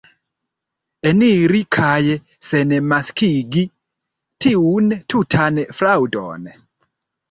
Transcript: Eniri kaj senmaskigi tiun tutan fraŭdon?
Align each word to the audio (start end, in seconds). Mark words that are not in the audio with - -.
Eniri 1.09 1.61
kaj 1.77 1.99
senmaskigi 2.49 3.65
tiun 4.47 4.93
tutan 5.15 5.65
fraŭdon? 5.83 6.55